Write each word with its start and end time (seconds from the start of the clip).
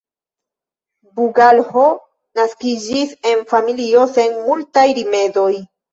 Bugalho 1.17 1.83
naskiĝis 2.39 3.13
en 3.33 3.45
familio 3.53 4.07
sen 4.15 4.37
multaj 4.49 4.87
rimedoj. 5.01 5.51